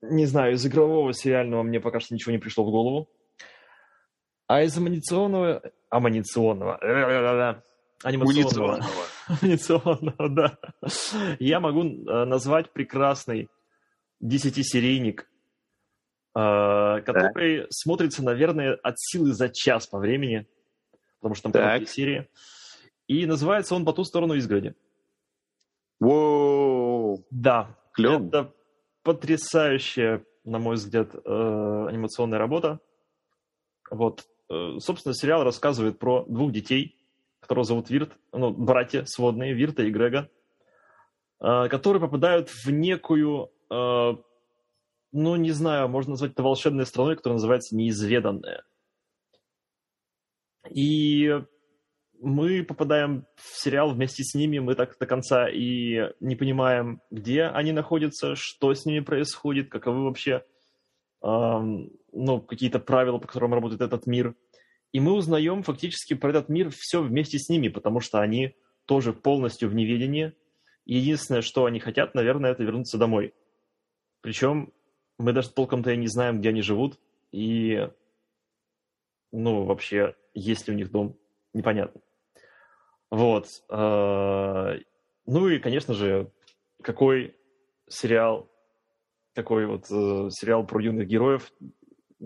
[0.00, 3.08] не знаю, из игрового сериального мне пока что ничего не пришло в голову.
[4.46, 5.62] А из амуниционного...
[5.88, 6.76] Амуниционного...
[8.02, 8.84] Анимационного.
[9.40, 10.58] Анимационного, да.
[11.38, 13.48] Я могу э, назвать прекрасный
[14.20, 15.28] десятисерийник,
[16.34, 17.68] э, который так.
[17.70, 20.46] смотрится, наверное, от силы за час по времени,
[21.20, 22.28] потому что там короткие серии.
[23.08, 24.74] И называется он «По ту сторону изгороди».
[26.00, 27.24] Воу!
[27.30, 27.76] Да.
[27.92, 28.22] Клёв.
[28.28, 28.54] Это
[29.02, 32.80] потрясающая, на мой взгляд, э, анимационная работа.
[33.90, 34.26] Вот.
[34.78, 36.96] Собственно, сериал рассказывает про двух детей,
[37.40, 40.30] которого зовут Вирт, ну, братья сводные, Вирта и Грега,
[41.40, 44.12] э, которые попадают в некую, э,
[45.12, 48.64] ну, не знаю, можно назвать это волшебной страной, которая называется Неизведанная.
[50.70, 51.42] И
[52.22, 57.44] мы попадаем в сериал вместе с ними, мы так до конца и не понимаем, где
[57.44, 60.44] они находятся, что с ними происходит, каковы вообще
[61.22, 64.34] эм, ну, какие-то правила, по которым работает этот мир–
[64.92, 68.54] и мы узнаем фактически про этот мир все вместе с ними, потому что они
[68.84, 70.34] тоже полностью в неведении.
[70.84, 73.34] Единственное, что они хотят, наверное, это вернуться домой.
[74.20, 74.72] Причем
[75.18, 77.00] мы даже толком-то и не знаем, где они живут.
[77.30, 77.88] И,
[79.30, 81.16] ну, вообще, есть ли у них дом,
[81.54, 82.02] непонятно.
[83.12, 83.46] Вот.
[83.68, 84.74] А,
[85.26, 86.32] ну и, конечно же,
[86.82, 87.36] какой
[87.86, 88.50] сериал,
[89.34, 91.52] какой вот э, сериал про юных героев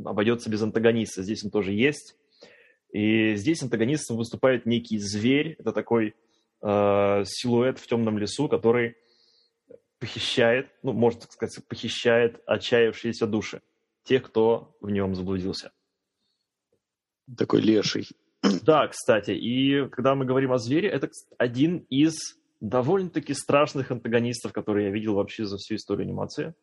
[0.04, 1.24] обойдется без антагониста.
[1.24, 2.16] Здесь он тоже есть.
[2.92, 6.14] И здесь антагонистом выступает некий зверь, это такой
[6.62, 8.94] э, силуэт в темном лесу, который
[9.98, 13.60] похищает, ну, можно так сказать, похищает отчаявшиеся души,
[14.04, 15.72] тех, кто в нем заблудился.
[17.36, 18.06] Такой леший.
[18.62, 22.14] Да, кстати, и когда мы говорим о звере, это один из
[22.60, 26.54] довольно-таки страшных антагонистов, которые я видел вообще за всю историю анимации.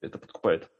[0.00, 0.70] Это подкупает.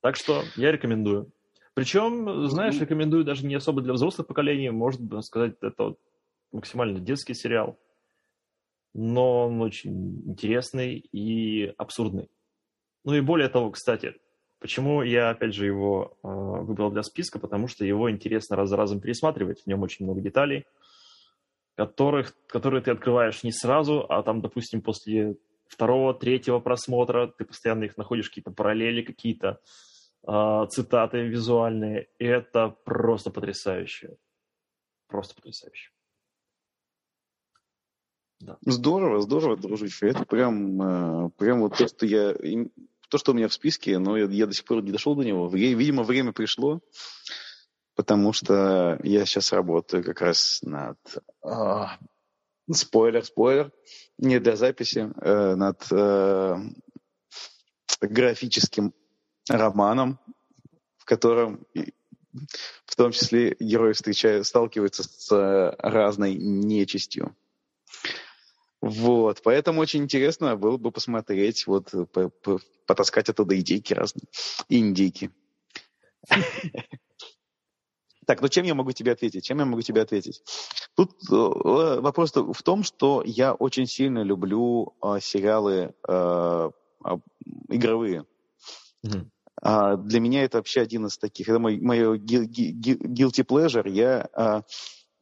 [0.00, 1.32] Так что я рекомендую.
[1.74, 6.00] Причем, знаешь, рекомендую даже не особо для взрослых поколений, можно сказать, это вот
[6.50, 7.78] максимально детский сериал,
[8.94, 12.30] но он очень интересный и абсурдный.
[13.04, 14.14] Ну и более того, кстати,
[14.66, 18.76] почему я, опять же, его э, выбрал для списка, потому что его интересно раз за
[18.76, 20.66] разом пересматривать, в нем очень много деталей,
[21.76, 25.36] которых, которые ты открываешь не сразу, а там, допустим, после
[25.68, 29.60] второго, третьего просмотра ты постоянно их находишь, какие-то параллели, какие-то
[30.24, 32.08] а, цитаты визуальные.
[32.18, 34.16] И это просто потрясающе.
[35.06, 35.92] Просто потрясающе.
[38.40, 38.58] Да.
[38.66, 40.08] Здорово, здорово, дружище.
[40.08, 42.34] Это прям, э, прям вот то, что я,
[43.08, 45.22] то, что у меня в списке, но я, я до сих пор не дошел до
[45.22, 45.48] него.
[45.48, 46.80] Видимо, время пришло,
[47.94, 50.98] потому что я сейчас работаю как раз над
[51.42, 51.98] а,
[52.72, 53.72] спойлер, спойлер,
[54.18, 56.56] не для записи, э, над э,
[58.00, 58.92] графическим
[59.48, 60.18] романом,
[60.98, 61.66] в котором
[62.84, 67.34] в том числе герои встречают, сталкиваются с э, разной нечистью.
[68.88, 74.26] Вот, поэтому очень интересно было бы посмотреть, вот, по, по, потаскать оттуда идейки разные,
[74.68, 75.30] индейки.
[78.26, 79.44] Так, ну чем я могу тебе ответить?
[79.44, 80.42] Чем я могу тебе ответить?
[80.96, 86.70] Тут э, вопрос в том, что я очень сильно люблю э, сериалы э,
[87.68, 88.26] игровые.
[89.04, 89.28] Mm-hmm.
[89.62, 93.88] А, для меня это вообще один из таких, это мой, мой guilty pleasure.
[93.88, 94.62] Я а,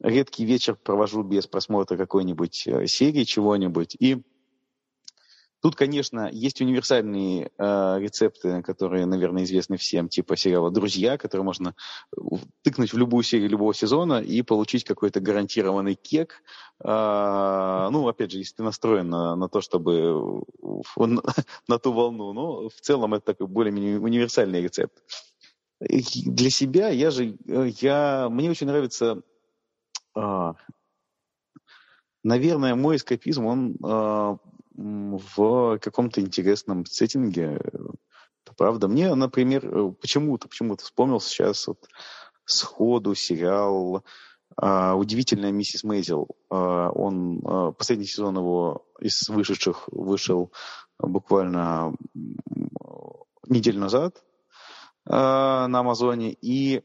[0.01, 3.95] редкий вечер провожу без просмотра какой-нибудь э, серии, чего-нибудь.
[3.99, 4.21] И
[5.65, 11.73] Тут, конечно, есть универсальные э, рецепты, которые, наверное, известны всем, типа сериала «Друзья», который можно
[12.61, 16.43] тыкнуть в любую серию любого сезона и получить какой-то гарантированный кек.
[16.83, 20.43] Э, ну, опять же, если ты настроен на, на то, чтобы
[20.97, 21.23] на,
[21.67, 22.33] на ту волну.
[22.33, 24.93] Но в целом это такой более-менее универсальный рецепт.
[25.79, 29.34] Для себя я же, я, мне очень нравится э,
[32.25, 34.37] наверное, мой эскапизм, он э,
[34.75, 37.61] в каком-то интересном сеттинге.
[38.43, 38.87] Это правда.
[38.87, 41.87] Мне, например, э, почему-то, почему-то вспомнил сейчас вот
[42.43, 44.03] сходу сериал
[44.61, 46.27] э, «Удивительная миссис Мейзел».
[46.49, 50.51] Он, последний сезон его из вышедших вышел
[50.99, 51.93] буквально
[53.47, 54.23] неделю назад
[55.05, 56.35] на Амазоне.
[56.41, 56.81] И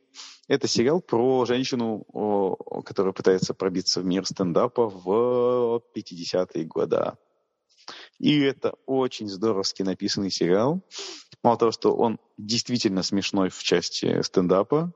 [0.49, 2.05] это сериал про женщину,
[2.85, 7.13] которая пытается пробиться в мир стендапа в 50-е годы.
[8.19, 10.83] И это очень здоровски написанный сериал.
[11.43, 14.93] Мало того, что он действительно смешной в части стендапа,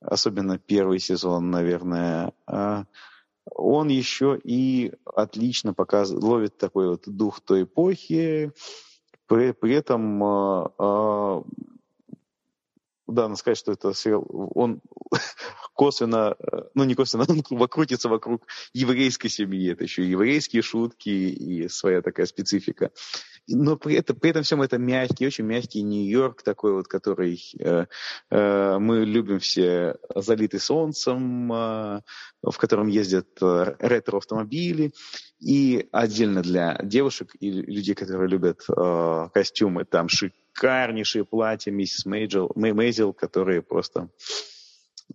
[0.00, 2.84] особенно первый сезон, наверное, а,
[3.44, 8.52] он еще и отлично показывает, ловит такой вот дух той эпохи,
[9.26, 11.42] при, при этом а, а,
[13.06, 14.80] да, надо сказать, что это сериал, он
[15.74, 16.36] косвенно,
[16.74, 22.26] ну не косвенно, он крутится вокруг еврейской семьи, это еще еврейские шутки и своя такая
[22.26, 22.90] специфика.
[23.46, 27.86] Но при этом, при этом всем это мягкий, очень мягкий Нью-Йорк такой вот, который э,
[28.30, 32.00] э, мы любим все, залитый солнцем, э,
[32.42, 34.92] в котором ездят э, ретро-автомобили.
[35.40, 42.50] И отдельно для девушек и людей, которые любят э, костюмы, там шикарнейшие платья миссис Мейджел,
[42.54, 44.08] Мейзел, которые просто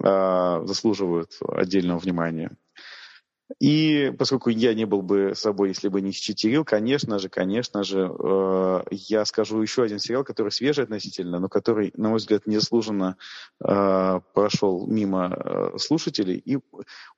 [0.03, 2.51] э, заслуживают отдельного внимания.
[3.59, 8.09] И поскольку я не был бы собой, если бы не считерил, конечно же, конечно же,
[8.09, 13.17] э, я скажу еще один сериал, который свежий относительно, но который, на мой взгляд, незаслуженно
[13.61, 16.37] э, прошел мимо э, слушателей.
[16.37, 16.59] И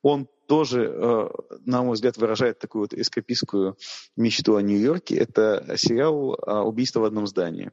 [0.01, 1.29] он тоже, э,
[1.65, 3.77] на мой взгляд, выражает такую вот эскапистскую
[4.17, 5.17] мечту о Нью-Йорке.
[5.17, 7.69] Это сериал э, «Убийство в одном здании».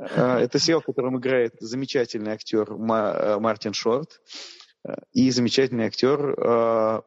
[0.00, 4.20] Э, это сериал, в котором играет замечательный актер э, Мартин Шорт
[5.12, 7.04] и замечательный актер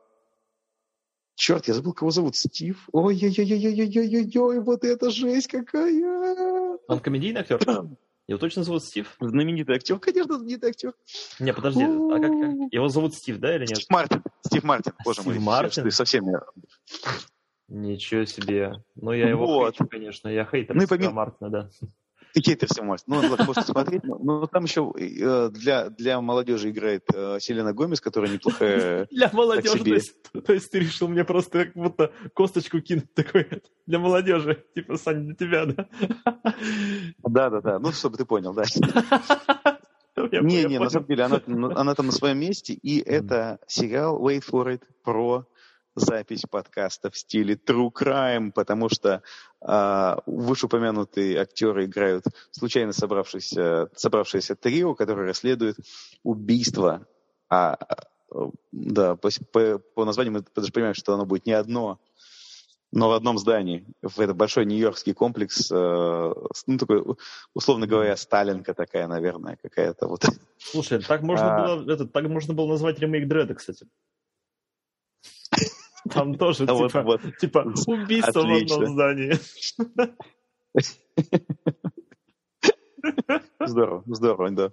[1.42, 2.36] Черт, я забыл, кого зовут.
[2.36, 2.88] Стив.
[2.92, 6.78] Ой-ой-ой-ой-ой-ой-ой, вот это жесть какая!
[6.88, 7.60] Он комедийный актер?
[8.28, 9.16] Его точно зовут Стив?
[9.20, 10.94] Знаменитый актер, конечно, знаменитый актер.
[11.40, 12.72] Не, подожди, а как, как?
[12.72, 13.70] Его зовут Стив, да, или нет?
[13.78, 14.24] Стив Мартин.
[14.46, 15.44] Стив Мартин, боже Стив мой.
[15.44, 15.84] Мартин?
[15.84, 16.26] Ты совсем...
[17.68, 18.84] Ничего себе.
[18.94, 19.74] Ну, я его Вот.
[19.74, 20.28] хейчу, конечно.
[20.28, 21.70] Я хейтер Ну Стива помимо- Мартина, да.
[22.36, 23.08] Хейтер все может.
[23.08, 24.04] Ну, надо просто смотреть.
[24.04, 29.08] Но, но там еще э, для, для молодежи играет э, Селена Гомес, которая неплохая.
[29.12, 30.16] Для молодежи, то есть,
[30.46, 33.48] то есть ты решил мне просто как будто косточку кинуть такой
[33.86, 35.88] для молодежи, типа, Сань, для тебя, да?
[37.24, 37.80] Да-да-да.
[37.80, 38.64] Ну, чтобы ты понял, да.
[40.32, 40.84] Я- Не, я не, понял.
[40.84, 44.82] на самом деле она, она там на своем месте, и это сериал Wait for it
[45.04, 45.46] про
[45.96, 49.22] запись подкаста в стиле True Crime, потому что
[49.60, 55.78] а, вышеупомянутые актеры играют случайно собравшееся, собравшееся трио, которое расследует
[56.24, 57.06] убийство.
[57.50, 62.00] А, а, да, по, по- по названию мы даже понимаем, что оно будет не одно,
[62.94, 63.86] но в одном здании.
[64.02, 66.34] В этот большой нью-йоркский комплекс, э,
[66.68, 67.04] ну, такой,
[67.54, 70.26] условно говоря, Сталинка такая, наверное, какая-то вот.
[70.58, 71.78] Слушай, так можно А.
[71.78, 73.88] было, это, так можно было назвать ремейк Дреда, кстати.
[76.14, 77.22] Там тоже, А типа, вот.
[77.40, 79.34] типа убийство в одном здании.
[83.60, 84.72] Здорово, здорово, да.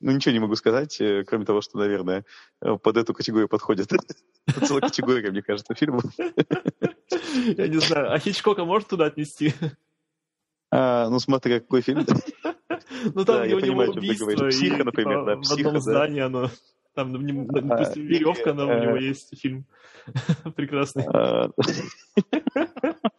[0.00, 2.24] Ну, ничего не могу сказать, э, кроме того, что, наверное,
[2.62, 3.88] э, под эту категорию подходит
[4.66, 6.04] целая категория, мне кажется, фильмов.
[6.18, 9.54] Я не знаю, а Хичкока может туда отнести?
[10.70, 12.04] А, ну, смотри, какой фильм.
[13.14, 14.54] Ну, Да, там я у него понимаю, о чем ты убийство, говоришь.
[14.54, 15.80] и, «Психо», например, типа, да, в «Психо», одном да.
[15.80, 16.50] здании оно...
[16.94, 19.64] Там, допустим, А, веревка, но у него э, есть фильм
[20.56, 21.04] прекрасный.
[21.06, 21.50] А,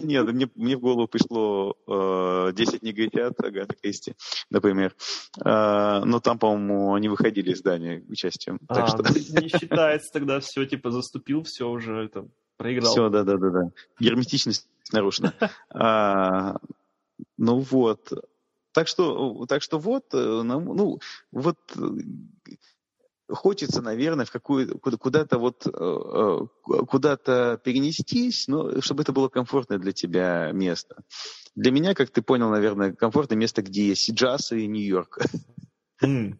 [0.00, 4.14] Нет, мне, мне в голову пришло э, «10 негритят» Агаты Кристи,
[4.50, 4.94] например.
[5.42, 8.58] А, но там, по-моему, они выходили из здания к участию.
[8.68, 12.90] Так А, что ну, не считается тогда все, типа, заступил, все уже это, проиграл.
[12.90, 13.70] все, да-да-да.
[14.00, 15.34] Герметичность нарушена.
[15.70, 16.56] А,
[17.36, 18.12] ну вот.
[18.72, 20.98] Так что, так что вот, э, ну,
[21.32, 21.80] вот э,
[23.28, 26.46] хочется, наверное, в какую куда- куда-то вот э, э,
[26.86, 31.02] куда-то перенестись, но чтобы это было комфортное для тебя место.
[31.54, 35.18] Для меня, как ты понял, наверное, комфортное место, где есть джаз и Нью-Йорк.
[36.02, 36.38] М,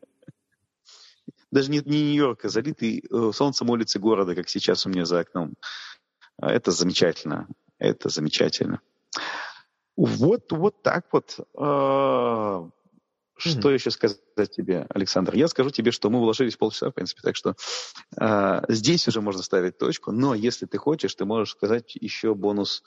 [1.51, 5.21] Даже не, не Нью-Йорк, а залитый э, солнцем улицы города, как сейчас у меня за
[5.21, 5.55] окном.
[6.39, 7.49] А Это замечательно.
[7.79, 8.81] Это замечательно.
[9.97, 11.39] Вот, вот так вот.
[13.37, 13.75] Что Мгм.
[13.75, 14.19] еще сказать
[14.51, 15.35] тебе, Александр?
[15.35, 17.55] Я скажу тебе, что мы уложились полчаса, в принципе, так что
[18.17, 22.83] а, здесь уже можно ставить точку, но если ты хочешь, ты можешь сказать еще бонус,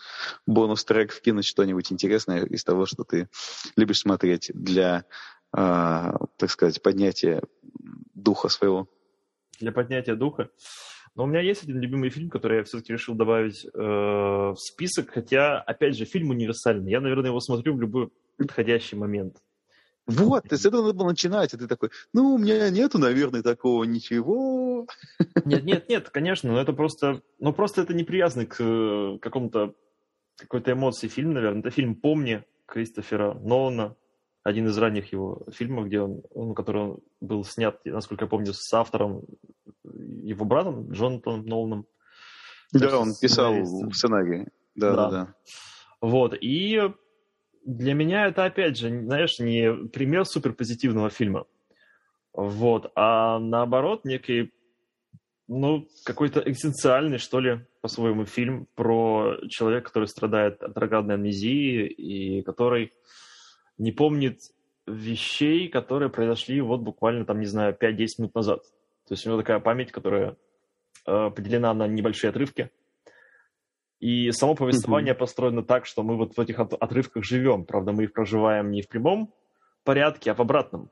[0.48, 3.30] бонус трек, вкинуть что-нибудь интересное из того, что ты
[3.76, 5.06] любишь смотреть для,
[5.52, 7.44] а, так сказать, поднятия
[8.16, 8.90] духа своего.
[9.60, 10.50] Для поднятия духа.
[11.16, 15.10] Но у меня есть один любимый фильм, который я все-таки решил добавить э, в список,
[15.12, 16.92] хотя, опять же, фильм универсальный.
[16.92, 19.38] Я, наверное, его смотрю в любой подходящий момент.
[20.10, 23.44] Вот, ты с этого надо было начинать, и ты такой, ну, у меня нету, наверное,
[23.44, 24.88] такого ничего.
[25.46, 29.76] Нет, нет, нет, конечно, но это просто, ну просто это не привязано к э, какому-то
[30.38, 31.60] какой-то эмоции фильм, наверное.
[31.60, 33.96] Это фильм «Помни» Кристофера Нолана,
[34.44, 38.54] один из ранних его фильмов, где он, он, который он был снят, насколько я помню,
[38.54, 39.24] с автором,
[39.84, 41.84] его братом Джонатаном Ноланом.
[42.72, 44.48] То Да, есть он писал сценарии.
[44.76, 45.36] да, да, да.
[46.02, 46.82] Вот, и
[47.66, 51.46] для меня это, опять же, знаешь, не пример суперпозитивного фильма.
[52.34, 54.52] Вот, а наоборот, некий,
[55.48, 62.42] ну, какой-то экзистенциальный, что ли, по-своему, фильм про человека, который страдает от рогадной амнезии и
[62.44, 62.94] который
[63.78, 64.40] не помнит
[64.86, 68.64] вещей, которые произошли вот буквально, там, не знаю, 5-10 минут назад.
[69.08, 70.38] То есть у него такая память, которая
[71.06, 72.70] э, поделена на небольшие отрывки.
[74.00, 75.18] И само повествование mm-hmm.
[75.18, 77.66] построено так, что мы вот в этих отрывках живем.
[77.66, 79.34] Правда, мы их проживаем не в прямом
[79.84, 80.90] порядке, а в обратном.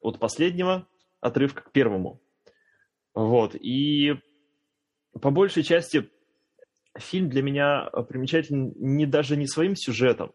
[0.00, 0.86] От последнего
[1.20, 2.20] отрывка к первому.
[3.14, 3.56] Вот.
[3.56, 4.14] И
[5.20, 6.08] по большей части
[6.96, 10.32] фильм для меня примечателен не даже не своим сюжетом,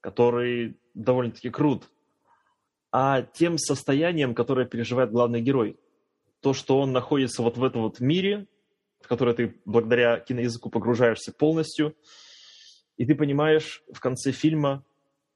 [0.00, 1.88] который довольно-таки крут,
[2.90, 5.78] а тем состоянием, которое переживает главный герой.
[6.40, 8.46] То, что он находится вот в этом вот мире,
[9.00, 11.94] в который ты благодаря киноязыку погружаешься полностью,
[12.96, 14.84] и ты понимаешь в конце фильма,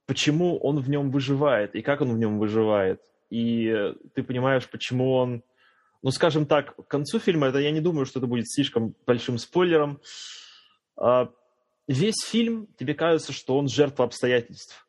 [0.05, 3.01] почему он в нем выживает и как он в нем выживает.
[3.29, 5.43] И ты понимаешь, почему он...
[6.01, 9.37] Ну, скажем так, к концу фильма, это я не думаю, что это будет слишком большим
[9.37, 10.01] спойлером.
[10.97, 11.31] А,
[11.87, 14.87] весь фильм, тебе кажется, что он жертва обстоятельств.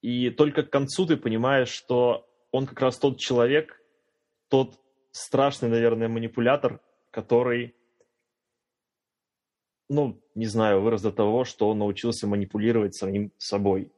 [0.00, 3.80] И только к концу ты понимаешь, что он как раз тот человек,
[4.48, 4.74] тот
[5.10, 6.80] страшный, наверное, манипулятор,
[7.16, 7.74] который,
[9.88, 13.90] ну, не знаю, вырос до того, что он научился манипулировать самим собой.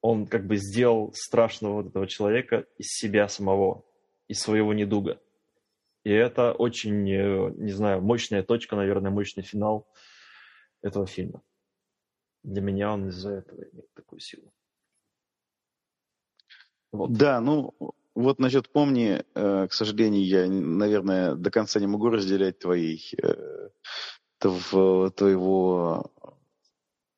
[0.00, 3.84] Он как бы сделал страшного вот этого человека из себя самого,
[4.28, 5.20] из своего недуга.
[6.04, 9.88] И это очень, э, не знаю, мощная точка, наверное, мощный финал
[10.80, 11.42] этого фильма.
[12.44, 14.52] Для меня он из-за этого имеет такую силу.
[16.92, 17.12] Вот.
[17.14, 17.74] Да, ну,
[18.14, 23.68] вот насчет «Помни», э, к сожалению, я, наверное, до конца не могу разделять твои, э,
[24.38, 26.12] твоего,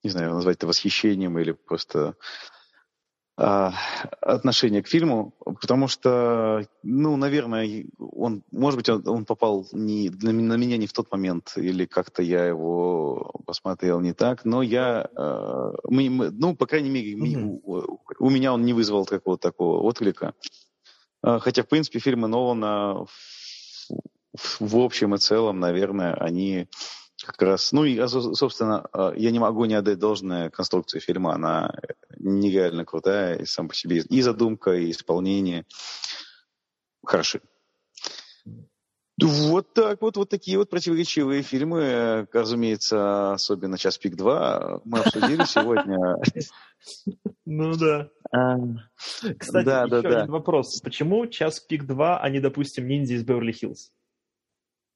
[0.03, 2.17] не знаю, назвать это восхищением или просто
[3.39, 3.75] а,
[4.23, 10.33] отношение к фильму, потому что, ну, наверное, он, может быть, он, он попал не, на,
[10.33, 15.11] на меня не в тот момент, или как-то я его посмотрел не так, но я,
[15.15, 17.61] э, мы, мы, ну, по крайней мере, mm-hmm.
[17.63, 20.33] у, у меня он не вызвал какого-то такого отклика.
[21.27, 23.05] А, хотя, в принципе, фильмы Нолана
[24.61, 26.69] в, общем и целом, наверное, они
[27.21, 31.35] как раз, ну и, а, собственно, а, я не могу не отдать должное конструкции фильма,
[31.35, 31.75] она
[32.17, 35.67] нереально крутая, и сам по себе и задумка, и исполнение
[37.05, 37.41] хороши.
[39.19, 45.45] Вот так вот, вот такие вот противоречивые фильмы, разумеется, особенно «Час пик 2» мы обсудили
[45.45, 45.97] сегодня.
[47.47, 48.11] Ну да.
[49.39, 50.81] Кстати, еще один вопрос.
[50.83, 53.91] Почему «Час пик 2», а не, допустим, «Ниндзя из Беверли-Хиллз»?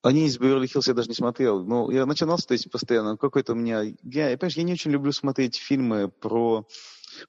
[0.03, 1.65] Они из Беверли-Хиллз я даже не смотрел.
[1.65, 3.17] Ну, я начинал смотреть постоянно.
[3.17, 3.83] Какой-то у меня...
[4.03, 6.67] Я, понимаешь, я не очень люблю смотреть фильмы про...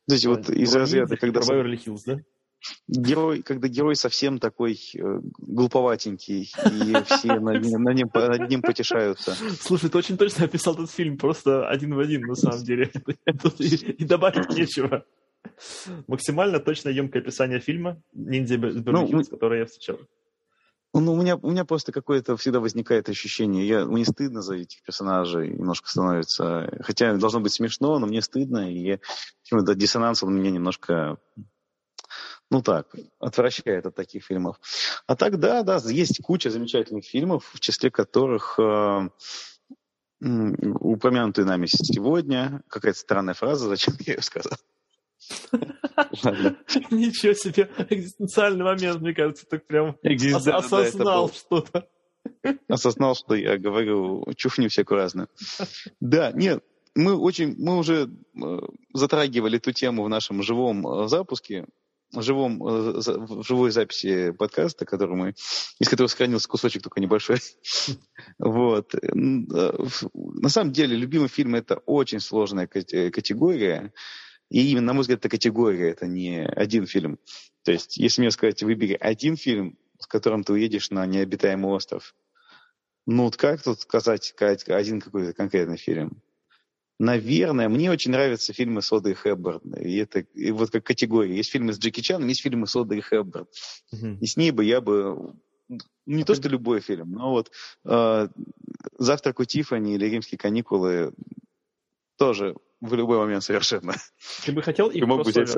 [0.07, 1.39] Вот эти вот из разряда, когда...
[1.39, 2.19] Про Беверли-Хиллз, да?
[2.88, 9.36] Герой, когда герой совсем такой э, глуповатенький, и все над ним потешаются.
[9.59, 12.91] Слушай, ты очень точно описал этот фильм, просто один в один, на самом деле.
[13.41, 15.05] Тут и, и добавить нечего.
[16.07, 19.99] Максимально точно емкое описание фильма «Ниндзя Беверли ну, которое я встречал.
[20.93, 24.84] Ну, у меня, у меня просто какое-то всегда возникает ощущение, я, мне стыдно за этих
[24.84, 28.99] персонажей, немножко становится, хотя должно быть смешно, но мне стыдно, и я,
[29.51, 31.18] этот диссонанс он меня немножко,
[32.52, 34.60] ну так, отвращает от таких фильмов.
[35.08, 39.10] А так, да, да, есть куча замечательных фильмов, в числе которых э,
[40.20, 44.58] упомянутые нами сегодня, какая-то странная фраза, зачем я ее сказал?
[46.91, 51.88] Ничего себе, экзистенциальный момент, мне кажется, так прям осознал что-то.
[52.68, 55.30] Осознал, что я говорю чушню всякую разную.
[56.02, 56.64] Да, нет,
[56.95, 58.60] мы очень, мы уже э,
[58.93, 61.66] затрагивали эту тему в нашем живом э, запуске,
[62.16, 65.34] живом, э, в живой записи подкаста, который мы,
[65.80, 67.39] из которого сохранился кусочек только небольшой.
[68.38, 68.93] Вот.
[69.14, 73.93] На самом деле, любимый фильм– это очень сложная категория.
[74.49, 77.20] И именно, на мой взгляд, эта категория, это не один фильм.
[77.64, 82.16] То есть, если мне сказать, выбери один фильм, с которым ты уедешь на необитаемый остров,
[83.05, 84.34] ну вот как тут сказать
[84.68, 86.22] один какой-то конкретный фильм?
[87.02, 89.74] Наверное, мне очень нравятся фильмы с Одой Хэбборн.
[89.74, 91.36] И это и вот как категория.
[91.36, 93.47] Есть фильмы с Джеки Чаном, есть фильмы с Одой Хэбборн.
[93.91, 94.20] Uh-huh.
[94.20, 95.34] И с ней бы я бы
[95.68, 97.49] ну, не то, что любой фильм, но вот
[97.86, 98.28] э,
[98.99, 101.12] «Завтрак у Тиффани» или «Римские каникулы»
[102.18, 103.95] тоже в любой момент совершенно.
[104.45, 105.58] Ты бы хотел их мог взять...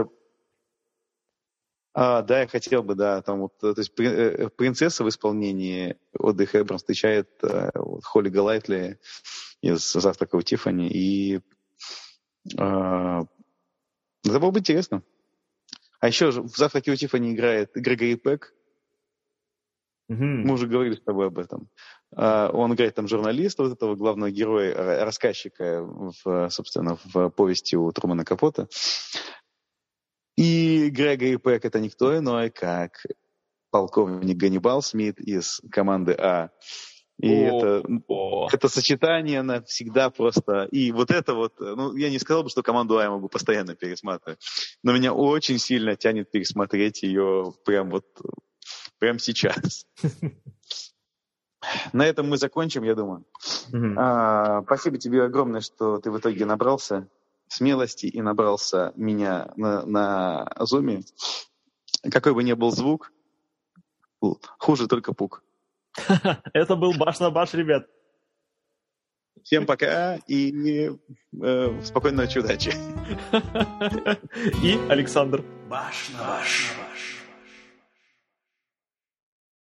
[1.94, 3.22] А, да, я хотел бы, да.
[3.22, 8.98] Там вот, то есть э, принцесса в исполнении Оды Хэбберн встречает вот, Холли Галайтли
[9.64, 10.90] из «Завтрака у Тиффани».
[10.90, 11.42] И э,
[12.58, 13.28] это
[14.40, 15.04] было бы интересно.
[16.00, 18.54] А еще в «Завтраке у Тиффани» играет Грегори Пэк.
[20.10, 20.22] Угу.
[20.22, 21.70] Мы уже говорили с тобой об этом.
[22.14, 27.92] Uh, он играет там журналиста, вот этого главного героя, рассказчика, в, собственно, в повести у
[27.92, 28.68] Трумана Капота.
[30.36, 33.06] И Грегори Пэк это никто иной, как
[33.72, 36.50] полковник Ганнибал Смит из команды А.
[37.20, 38.50] И о, это, о.
[38.52, 40.64] это сочетание навсегда просто...
[40.72, 41.54] И вот это вот...
[41.60, 44.40] Ну, я не сказал бы, что команду А я могу постоянно пересматривать,
[44.84, 48.06] но меня очень сильно тянет пересмотреть ее прям вот...
[49.00, 49.86] Прям сейчас.
[51.94, 53.26] На этом мы закончим, я думаю.
[53.98, 57.08] А, спасибо тебе огромное, что ты в итоге набрался
[57.48, 61.04] смелости и набрался меня на, на Zoom.
[62.12, 63.12] Какой бы ни был звук,
[64.58, 65.44] хуже только пук.
[66.54, 67.88] Это был баш на баш, ребят.
[69.44, 70.90] Всем пока и
[71.42, 72.74] э, спокойной ночи, удачи.
[74.64, 75.44] И Александр.
[75.70, 76.83] Баш на баш.